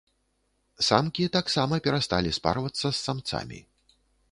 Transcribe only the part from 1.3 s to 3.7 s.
таксама перасталі спарвацца з самцамі.